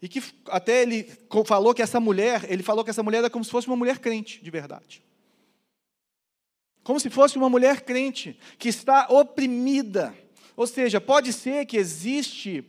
[0.00, 1.08] e que até ele
[1.44, 3.98] falou que essa mulher, ele falou que essa mulher era como se fosse uma mulher
[3.98, 5.04] crente, de verdade.
[6.82, 10.14] Como se fosse uma mulher crente, que está oprimida,
[10.56, 12.64] ou seja, pode ser que existe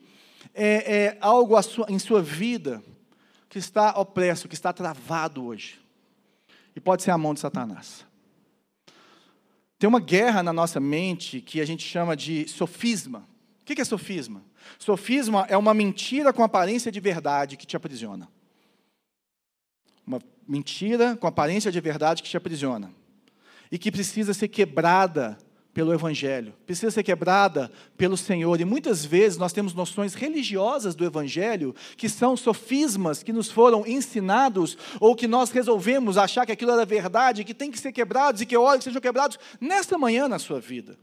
[0.53, 2.83] é, é, algo sua, em sua vida
[3.47, 5.79] que está opresso, que está travado hoje.
[6.75, 8.05] E pode ser a mão de Satanás.
[9.79, 13.27] Tem uma guerra na nossa mente que a gente chama de sofisma.
[13.61, 14.43] O que é sofisma?
[14.77, 18.27] Sofisma é uma mentira com aparência de verdade que te aprisiona.
[20.05, 22.91] Uma mentira com aparência de verdade que te aprisiona.
[23.71, 25.37] E que precisa ser quebrada
[25.77, 28.59] pelo Evangelho, precisa ser quebrada pelo Senhor.
[28.59, 33.85] E muitas vezes nós temos noções religiosas do Evangelho que são sofismas que nos foram
[33.85, 38.41] ensinados ou que nós resolvemos achar que aquilo era verdade, que tem que ser quebrados
[38.41, 40.97] e que olhem que sejam quebrados nesta manhã na sua vida.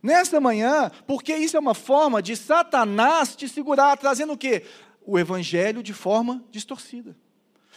[0.00, 4.62] Nesta manhã, porque isso é uma forma de Satanás te segurar, trazendo o quê?
[5.04, 7.16] O Evangelho de forma distorcida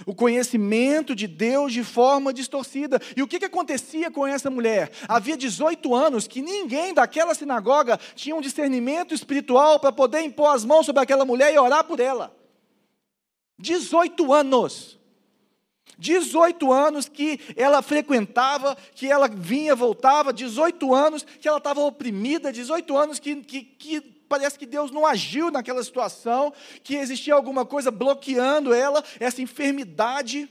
[0.05, 2.99] o conhecimento de Deus de forma distorcida.
[3.15, 4.91] E o que, que acontecia com essa mulher?
[5.08, 10.65] Havia 18 anos que ninguém daquela sinagoga tinha um discernimento espiritual para poder impor as
[10.65, 12.36] mãos sobre aquela mulher e orar por ela.
[13.60, 14.99] 18 anos.
[15.97, 22.51] 18 anos que ela frequentava, que ela vinha, voltava, 18 anos que ela estava oprimida,
[22.51, 27.65] 18 anos que, que, que parece que Deus não agiu naquela situação, que existia alguma
[27.65, 30.49] coisa bloqueando ela, essa enfermidade.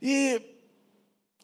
[0.00, 0.40] E,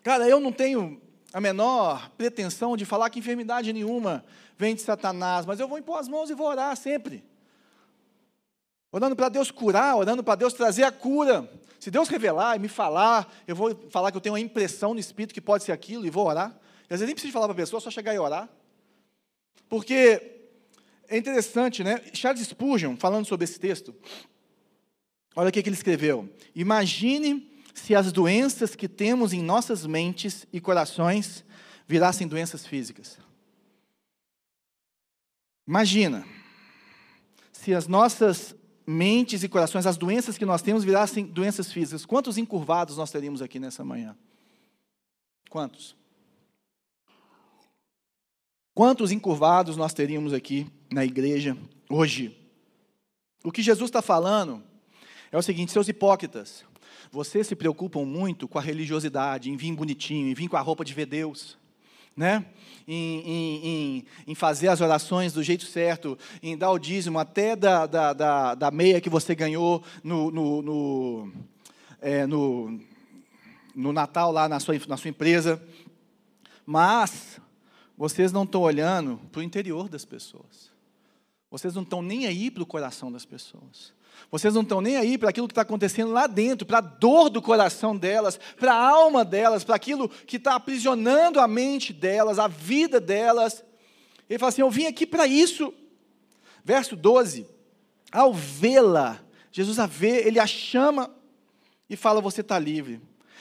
[0.02, 1.00] cara, eu não tenho
[1.32, 4.24] a menor pretensão de falar que enfermidade nenhuma
[4.56, 7.24] vem de Satanás, mas eu vou impor as mãos e vou orar sempre.
[8.90, 11.48] Orando para Deus curar, orando para Deus trazer a cura.
[11.78, 15.00] Se Deus revelar e me falar, eu vou falar que eu tenho uma impressão no
[15.00, 16.50] Espírito que pode ser aquilo e vou orar.
[16.84, 18.48] Às vezes nem preciso falar para a pessoa, só chegar e orar.
[19.68, 20.37] Porque
[21.08, 22.02] é interessante, né?
[22.12, 23.94] Charles Spurgeon, falando sobre esse texto,
[25.34, 26.28] olha o que ele escreveu.
[26.54, 31.44] Imagine se as doenças que temos em nossas mentes e corações
[31.86, 33.18] virassem doenças físicas.
[35.66, 36.26] Imagina
[37.52, 38.54] se as nossas
[38.86, 42.06] mentes e corações, as doenças que nós temos virassem doenças físicas.
[42.06, 44.16] Quantos encurvados nós teríamos aqui nessa manhã?
[45.50, 45.96] Quantos?
[48.74, 51.56] Quantos encurvados nós teríamos aqui na igreja
[51.88, 52.36] hoje?
[53.44, 54.62] O que Jesus está falando
[55.30, 56.64] é o seguinte: seus hipócritas,
[57.10, 60.84] vocês se preocupam muito com a religiosidade, em vir bonitinho, em vir com a roupa
[60.84, 61.56] de ver Deus,
[62.16, 62.44] né?
[62.86, 67.54] Em, em, em, em, fazer as orações do jeito certo, em dar o dízimo até
[67.54, 71.32] da, da, da, da meia que você ganhou no, no, no,
[72.00, 72.80] é, no,
[73.74, 75.62] no Natal lá na sua, na sua empresa.
[76.64, 77.40] Mas
[77.96, 80.67] vocês não estão olhando para o interior das pessoas.
[81.50, 83.92] Vocês não estão nem aí para o coração das pessoas.
[84.30, 87.30] Vocês não estão nem aí para aquilo que está acontecendo lá dentro, para a dor
[87.30, 92.38] do coração delas, para a alma delas, para aquilo que está aprisionando a mente delas,
[92.38, 93.64] a vida delas.
[94.28, 95.72] Ele fala assim: Eu vim aqui para isso.
[96.62, 97.46] Verso 12:
[98.12, 99.18] Ao vê-la,
[99.50, 101.10] Jesus a vê, ele a chama
[101.88, 103.00] e fala: Você está livre.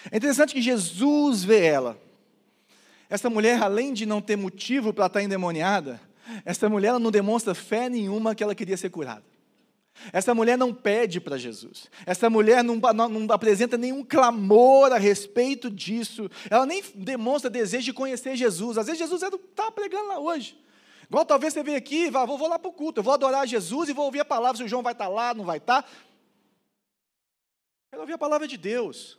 [0.09, 1.99] É interessante que Jesus vê ela.
[3.09, 5.99] Essa mulher, além de não ter motivo para estar endemoniada,
[6.45, 9.23] essa mulher não demonstra fé nenhuma que ela queria ser curada.
[10.13, 11.89] Essa mulher não pede para Jesus.
[12.05, 16.29] Essa mulher não, não, não, apresenta nenhum clamor a respeito disso.
[16.49, 18.77] Ela nem demonstra desejo de conhecer Jesus.
[18.77, 20.57] Às vezes Jesus está pregando lá hoje.
[21.09, 23.47] Igual talvez você venha aqui, vá, vou, vou lá para o culto, eu vou adorar
[23.47, 25.57] Jesus e vou ouvir a palavra, se o João vai estar tá lá, não vai
[25.57, 25.81] estar.
[25.81, 25.89] Tá.
[27.89, 29.17] Quero ouvir a palavra de Deus.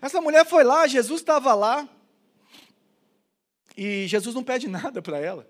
[0.00, 1.86] Essa mulher foi lá, Jesus estava lá,
[3.76, 5.46] e Jesus não pede nada para ela.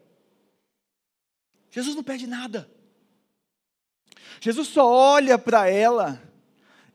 [1.77, 2.67] Jesus não pede nada.
[4.41, 6.23] Jesus só olha para ela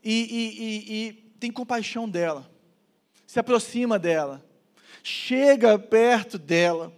[0.02, 2.50] e, e, e, e tem compaixão dela,
[3.24, 4.44] se aproxima dela,
[5.00, 6.92] chega perto dela.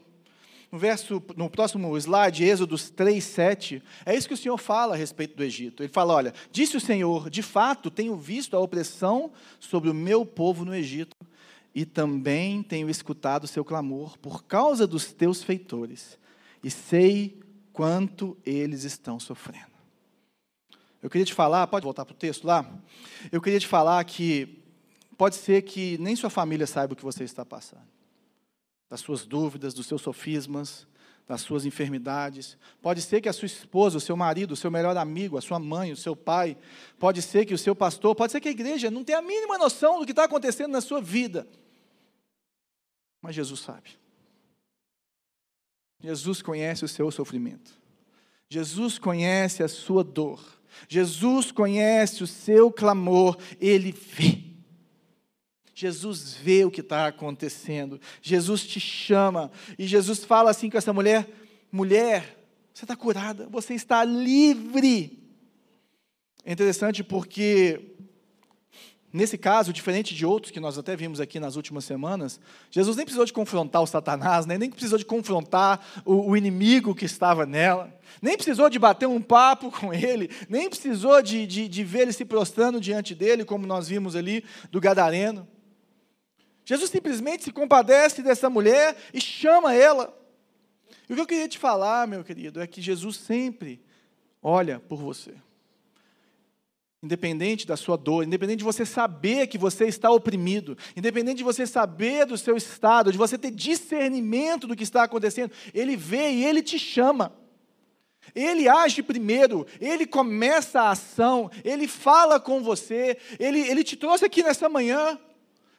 [0.72, 4.96] No, verso, no próximo slide, Êxodo 3, 7, é isso que o Senhor fala a
[4.96, 5.82] respeito do Egito.
[5.82, 10.24] Ele fala: Olha, disse o Senhor, de fato tenho visto a opressão sobre o meu
[10.24, 11.14] povo no Egito,
[11.74, 16.18] e também tenho escutado o seu clamor por causa dos teus feitores,
[16.62, 17.43] e sei
[17.74, 19.74] quanto eles estão sofrendo.
[21.02, 22.64] Eu queria te falar, pode voltar para o texto lá?
[23.30, 24.62] Eu queria te falar que
[25.18, 27.86] pode ser que nem sua família saiba o que você está passando.
[28.88, 30.86] Das suas dúvidas, dos seus sofismas,
[31.26, 32.56] das suas enfermidades.
[32.80, 35.58] Pode ser que a sua esposa, o seu marido, o seu melhor amigo, a sua
[35.58, 36.56] mãe, o seu pai,
[36.96, 39.58] pode ser que o seu pastor, pode ser que a igreja não tenha a mínima
[39.58, 41.46] noção do que está acontecendo na sua vida.
[43.20, 44.03] Mas Jesus sabe.
[46.04, 47.72] Jesus conhece o seu sofrimento.
[48.46, 50.38] Jesus conhece a sua dor.
[50.86, 54.42] Jesus conhece o seu clamor, ele vê.
[55.74, 57.98] Jesus vê o que está acontecendo.
[58.20, 59.50] Jesus te chama.
[59.78, 61.26] E Jesus fala assim com essa mulher:
[61.72, 62.38] mulher,
[62.74, 65.18] você está curada, você está livre.
[66.44, 67.93] É interessante porque
[69.14, 73.06] Nesse caso, diferente de outros que nós até vimos aqui nas últimas semanas, Jesus nem
[73.06, 74.58] precisou de confrontar o Satanás, né?
[74.58, 79.22] nem precisou de confrontar o, o, inimigo que estava nela, nem precisou de bater um
[79.22, 83.68] papo com ele, nem precisou de, de, de ver ele se prostrando diante dele, como
[83.68, 85.46] nós vimos ali do Gadareno.
[86.64, 90.12] Jesus simplesmente se compadece dessa mulher e chama ela.
[91.08, 93.80] E o que eu queria te falar, meu querido, é que Jesus sempre
[94.42, 95.34] olha por você
[97.04, 101.66] independente da sua dor, independente de você saber que você está oprimido, independente de você
[101.66, 106.44] saber do seu estado, de você ter discernimento do que está acontecendo, Ele vê e
[106.44, 107.32] Ele te chama.
[108.34, 114.24] Ele age primeiro, Ele começa a ação, Ele fala com você, Ele, ele te trouxe
[114.24, 115.18] aqui nessa manhã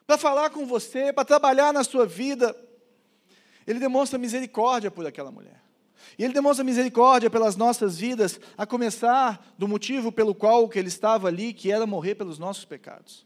[0.06, 2.56] para falar com você, para trabalhar na sua vida.
[3.66, 5.64] Ele demonstra misericórdia por aquela mulher.
[6.17, 10.88] E Ele demonstra misericórdia pelas nossas vidas, a começar do motivo pelo qual que Ele
[10.88, 13.25] estava ali, que era morrer pelos nossos pecados,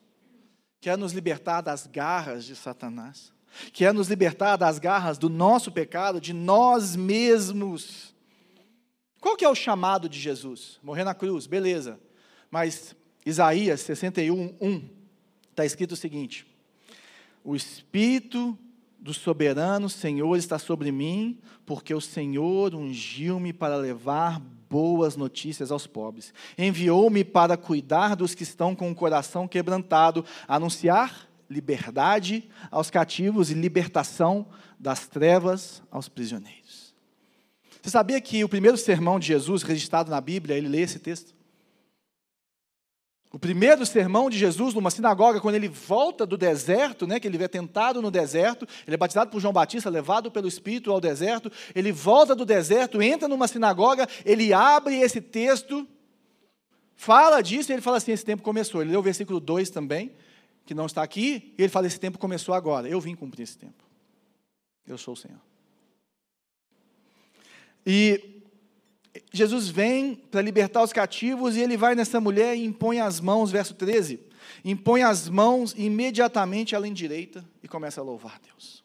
[0.82, 3.32] que era nos libertar das garras de Satanás,
[3.74, 8.16] que era nos libertar das garras do nosso pecado, de nós mesmos.
[9.20, 10.80] Qual que é o chamado de Jesus?
[10.82, 12.00] Morrer na cruz, beleza.
[12.50, 14.90] Mas Isaías 61, 1,
[15.52, 16.48] está escrito o seguinte:
[17.44, 18.58] O Espírito
[19.00, 25.88] do soberano Senhor está sobre mim, porque o Senhor ungiu-me para levar boas notícias aos
[25.88, 26.34] pobres.
[26.58, 33.56] Enviou-me para cuidar dos que estão com o coração quebrantado, anunciar liberdade aos cativos e
[33.56, 34.46] libertação
[34.80, 36.94] das trevas aos prisioneiros.
[37.82, 41.34] Você sabia que o primeiro sermão de Jesus registrado na Bíblia, ele lê esse texto?
[43.32, 47.42] O primeiro sermão de Jesus numa sinagoga, quando ele volta do deserto, né, que ele
[47.44, 51.52] é tentado no deserto, ele é batizado por João Batista, levado pelo Espírito ao deserto,
[51.76, 55.88] ele volta do deserto, entra numa sinagoga, ele abre esse texto,
[56.96, 58.82] fala disso, e ele fala assim: esse tempo começou.
[58.82, 60.12] Ele leu o versículo 2 também,
[60.66, 62.90] que não está aqui, e ele fala: esse tempo começou agora.
[62.90, 63.84] Eu vim cumprir esse tempo.
[64.88, 65.40] Eu sou o Senhor.
[67.86, 68.39] E
[69.32, 73.52] Jesus vem para libertar os cativos e ele vai nessa mulher e impõe as mãos,
[73.52, 74.20] verso 13.
[74.64, 78.84] Impõe as mãos e imediatamente ela endireita e começa a louvar Deus.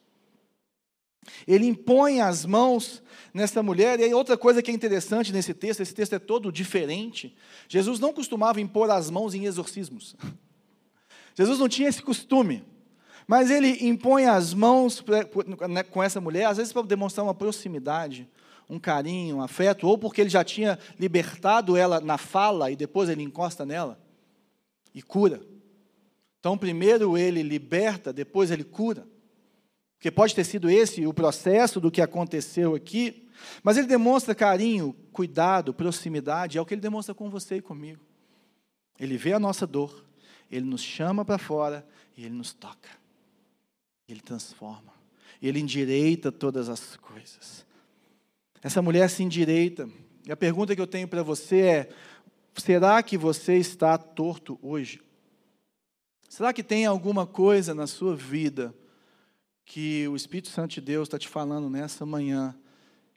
[1.47, 5.81] Ele impõe as mãos nessa mulher, e aí outra coisa que é interessante nesse texto,
[5.81, 7.35] esse texto é todo diferente.
[7.69, 10.15] Jesus não costumava impor as mãos em exorcismos.
[11.35, 12.63] Jesus não tinha esse costume.
[13.27, 15.03] Mas ele impõe as mãos
[15.91, 18.29] com essa mulher, às vezes para demonstrar uma proximidade,
[18.69, 23.09] um carinho, um afeto, ou porque ele já tinha libertado ela na fala e depois
[23.09, 23.99] ele encosta nela
[24.95, 25.41] e cura.
[26.39, 29.07] Então, primeiro ele liberta, depois ele cura.
[29.97, 33.27] Porque pode ter sido esse o processo do que aconteceu aqui,
[33.63, 38.05] mas ele demonstra carinho, cuidado, proximidade, é o que ele demonstra com você e comigo.
[38.99, 40.05] Ele vê a nossa dor,
[40.51, 41.87] ele nos chama para fora
[42.17, 42.91] e ele nos toca.
[44.09, 44.93] Ele transforma,
[45.41, 47.65] ele endireita todas as coisas.
[48.65, 49.87] Essa mulher se endireita.
[50.27, 51.89] E a pergunta que eu tenho para você é:
[52.57, 55.03] será que você está torto hoje?
[56.31, 58.75] Será que tem alguma coisa na sua vida
[59.67, 62.57] que o Espírito Santo de Deus está te falando nessa manhã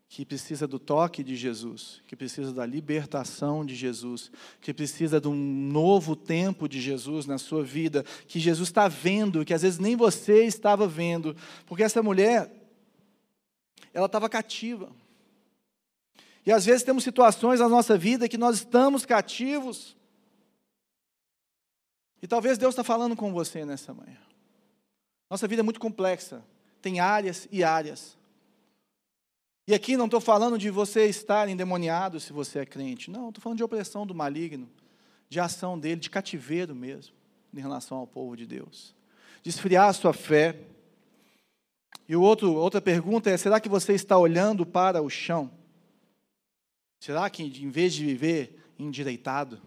[0.09, 4.29] que precisa do toque de Jesus, que precisa da libertação de Jesus,
[4.59, 9.45] que precisa de um novo tempo de Jesus na sua vida, que Jesus está vendo,
[9.45, 11.35] que às vezes nem você estava vendo,
[11.65, 12.51] porque essa mulher,
[13.93, 14.91] ela estava cativa.
[16.47, 19.97] E às vezes temos situações na nossa vida que nós estamos cativos.
[22.21, 24.17] E talvez Deus está falando com você nessa manhã.
[25.29, 26.41] Nossa vida é muito complexa,
[26.81, 28.17] tem áreas e áreas.
[29.67, 33.11] E aqui não estou falando de você estar endemoniado se você é crente.
[33.11, 34.69] Não, estou falando de opressão do maligno,
[35.27, 37.13] de ação dele, de cativeiro mesmo,
[37.53, 38.95] em relação ao povo de Deus.
[39.43, 40.57] De esfriar a sua fé.
[42.07, 45.56] E outro, outra pergunta é: será que você está olhando para o chão?
[46.99, 49.61] Será que em vez de viver endireitado,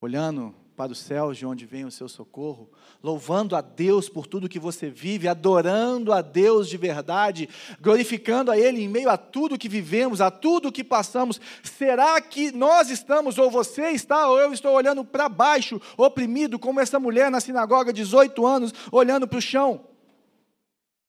[0.00, 2.70] olhando para os céus de onde vem o seu socorro,
[3.02, 7.48] louvando a Deus por tudo que você vive, adorando a Deus de verdade,
[7.80, 11.40] glorificando a Ele em meio a tudo que vivemos, a tudo que passamos.
[11.62, 16.78] Será que nós estamos, ou você está, ou eu estou olhando para baixo, oprimido, como
[16.78, 19.86] essa mulher na sinagoga, 18 anos, olhando para o chão?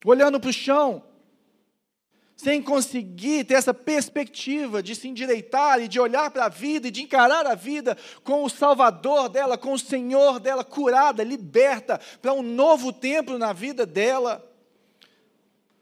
[0.06, 1.04] Olhando para o chão,
[2.38, 6.92] sem conseguir ter essa perspectiva de se endireitar e de olhar para a vida e
[6.92, 12.34] de encarar a vida com o Salvador dela, com o Senhor dela, curada, liberta para
[12.34, 14.48] um novo tempo na vida dela.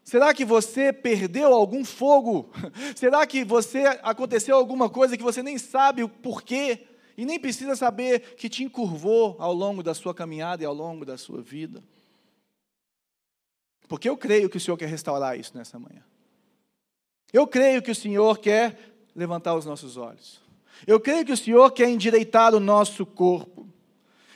[0.01, 2.49] Será que você perdeu algum fogo?
[2.95, 6.88] Será que você aconteceu alguma coisa que você nem sabe o porquê
[7.18, 11.03] e nem precisa saber que te encurvou ao longo da sua caminhada e ao longo
[11.03, 11.84] da sua vida?
[13.89, 16.01] Porque eu creio que o Senhor quer restaurar isso nessa manhã.
[17.32, 18.78] Eu creio que o Senhor quer
[19.16, 20.42] levantar os nossos olhos.
[20.86, 23.68] Eu creio que o Senhor quer endireitar o nosso corpo.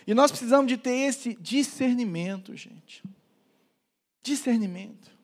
[0.07, 3.03] E nós precisamos de ter esse discernimento, gente.
[4.23, 5.18] Discernimento.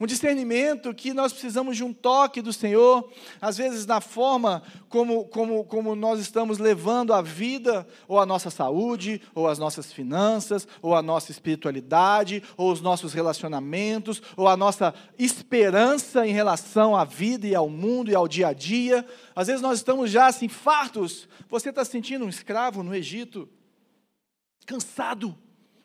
[0.00, 5.24] Um discernimento que nós precisamos de um toque do Senhor, às vezes na forma como,
[5.24, 10.68] como, como nós estamos levando a vida, ou a nossa saúde, ou as nossas finanças,
[10.80, 17.04] ou a nossa espiritualidade, ou os nossos relacionamentos, ou a nossa esperança em relação à
[17.04, 19.04] vida e ao mundo e ao dia a dia.
[19.34, 21.28] Às vezes nós estamos já assim, fartos.
[21.50, 23.48] Você está se sentindo um escravo no Egito,
[24.64, 25.36] cansado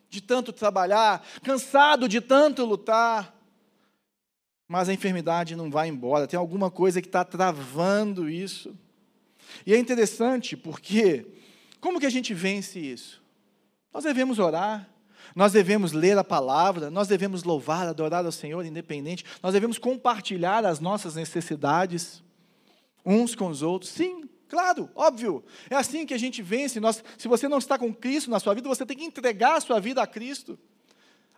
[0.08, 3.34] de tanto trabalhar, cansado de tanto lutar
[4.68, 8.76] mas a enfermidade não vai embora, tem alguma coisa que está travando isso.
[9.66, 11.26] E é interessante porque,
[11.80, 13.22] como que a gente vence isso?
[13.94, 14.90] Nós devemos orar,
[15.36, 20.66] nós devemos ler a palavra, nós devemos louvar, adorar ao Senhor independente, nós devemos compartilhar
[20.66, 22.24] as nossas necessidades
[23.06, 23.92] uns com os outros.
[23.92, 25.44] Sim, claro, óbvio.
[25.70, 26.80] É assim que a gente vence.
[26.80, 29.62] Nós, se você não está com Cristo na sua vida, você tem que entregar a
[29.62, 30.58] sua vida a Cristo.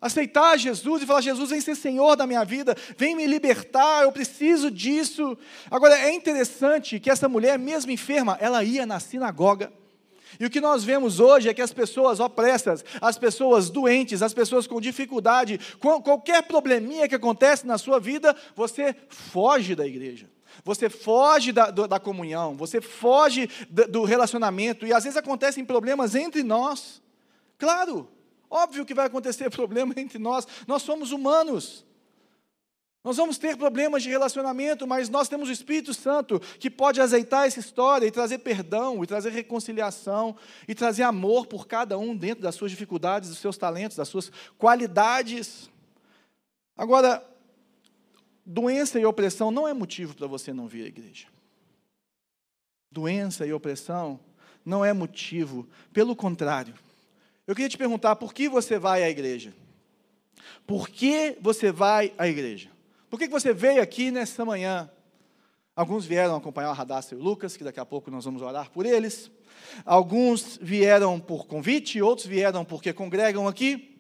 [0.02, 4.12] Aceitar Jesus e falar: Jesus, vem ser Senhor da minha vida, vem me libertar, eu
[4.12, 5.38] preciso disso.
[5.72, 9.72] Agora, é interessante que essa mulher, mesmo enferma, ela ia na sinagoga.
[10.40, 14.34] E o que nós vemos hoje é que as pessoas opressas, as pessoas doentes, as
[14.34, 20.30] pessoas com dificuldade, qualquer probleminha que acontece na sua vida, você foge da igreja.
[20.64, 26.44] Você foge da, da comunhão, você foge do relacionamento, e às vezes acontecem problemas entre
[26.44, 27.02] nós.
[27.58, 28.08] Claro,
[28.50, 31.86] Óbvio que vai acontecer problema entre nós, nós somos humanos.
[33.06, 37.46] Nós vamos ter problemas de relacionamento, mas nós temos o Espírito Santo que pode azeitar
[37.46, 40.36] essa história e trazer perdão, e trazer reconciliação,
[40.68, 44.32] e trazer amor por cada um dentro das suas dificuldades, dos seus talentos, das suas
[44.58, 45.70] qualidades.
[46.76, 47.24] Agora,
[48.44, 51.28] doença e opressão não é motivo para você não vir à igreja.
[52.92, 54.20] doença e opressão
[54.66, 56.74] não é motivo, pelo contrário.
[57.48, 59.54] Eu queria te perguntar por que você vai à igreja?
[60.66, 62.70] Por que você vai à igreja?
[63.10, 64.90] Por que você veio aqui nesta manhã?
[65.76, 68.72] Alguns vieram acompanhar o Radassa e o Lucas, que daqui a pouco nós vamos orar
[68.72, 69.30] por eles.
[69.86, 74.00] Alguns vieram por convite, outros vieram porque congregam aqui.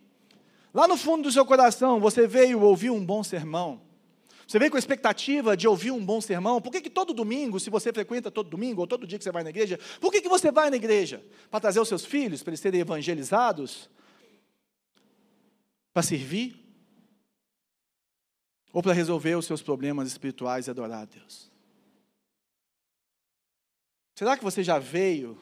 [0.73, 3.81] Lá no fundo do seu coração, você veio ouvir um bom sermão.
[4.47, 6.61] Você veio com a expectativa de ouvir um bom sermão.
[6.61, 9.31] Por que, que todo domingo, se você frequenta todo domingo, ou todo dia que você
[9.31, 11.23] vai na igreja, por que, que você vai na igreja?
[11.49, 13.89] Para trazer os seus filhos, para eles serem evangelizados?
[15.93, 16.65] Para servir?
[18.75, 21.49] ou para resolver os seus problemas espirituais e adorar a Deus?
[24.13, 25.39] Será que você já veio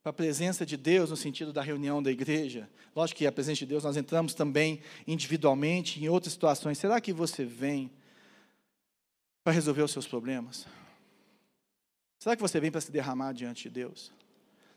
[0.00, 2.70] para a presença de Deus no sentido da reunião da igreja?
[2.94, 6.78] Lógico que a presença de Deus nós entramos também individualmente em outras situações.
[6.78, 7.90] Será que você vem
[9.42, 10.66] para resolver os seus problemas?
[12.18, 14.12] Será que você vem para se derramar diante de Deus?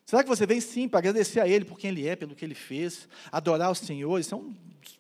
[0.06, 2.46] Será que você vem sim para agradecer a Ele por quem Ele é, pelo que
[2.46, 4.20] Ele fez, adorar o Senhor?
[4.20, 4.56] Isso é um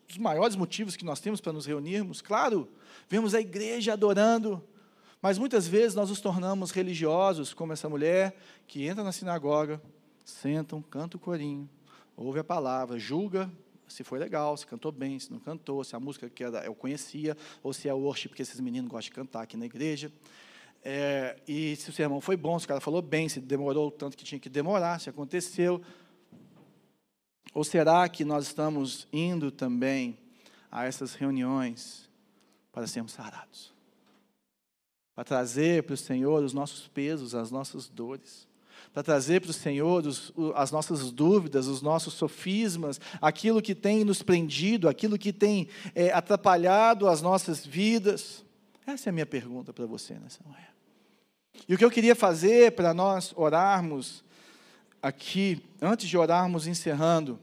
[0.07, 2.22] dos maiores motivos que nós temos para nos reunirmos.
[2.22, 2.68] Claro,
[3.09, 4.63] vemos a igreja adorando,
[5.22, 8.36] mas muitas vezes nós nos tornamos religiosos, como essa mulher
[8.68, 9.82] que entra na sinagoga,
[10.24, 11.70] senta, canta o corinho,
[12.16, 13.51] ouve a palavra, julga
[13.88, 16.76] se foi legal, se cantou bem, se não cantou, se a música que era, eu
[16.76, 20.12] conhecia, ou se é worship que esses meninos gostam de cantar aqui na igreja.
[20.84, 23.92] É, e se o sermão foi bom, se o cara falou bem, se demorou o
[23.92, 25.82] tanto que tinha que demorar, se aconteceu.
[27.54, 30.18] Ou será que nós estamos indo também
[30.72, 32.10] a essas reuniões
[32.72, 33.74] para sermos sarados?
[35.16, 38.48] Para trazer para o Senhor os nossos pesos, as nossas dores.
[38.96, 44.06] Para trazer para o Senhor os, as nossas dúvidas, os nossos sofismas, aquilo que tem
[44.06, 48.46] nos prendido, aquilo que tem é, atrapalhado as nossas vidas.
[48.88, 50.70] Essa é a minha pergunta para você nessa manhã.
[51.68, 54.24] E o que eu queria fazer para nós orarmos
[55.02, 57.38] aqui, antes de orarmos encerrando,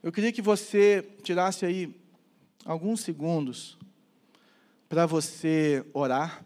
[0.00, 1.92] eu queria que você tirasse aí
[2.64, 3.76] alguns segundos
[4.88, 6.44] para você orar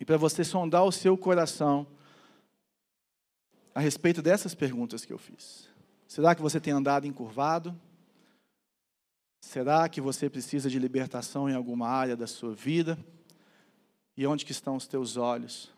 [0.00, 1.86] e para você sondar o seu coração
[3.74, 5.68] a respeito dessas perguntas que eu fiz.
[6.06, 7.78] Será que você tem andado encurvado?
[9.40, 12.98] Será que você precisa de libertação em alguma área da sua vida?
[14.16, 15.72] E onde que estão os teus olhos?